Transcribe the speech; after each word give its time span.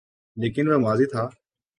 لیکن 0.37 0.67
وہ 0.67 0.77
ماضی 0.77 1.05
تھا۔ 1.05 1.23